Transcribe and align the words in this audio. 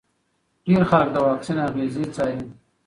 ډېر 0.65 0.83
خلک 0.89 1.07
د 1.13 1.17
واکسین 1.27 1.57
اغېزې 1.67 2.05
څاري. 2.15 2.39